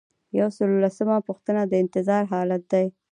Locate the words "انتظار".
1.83-2.23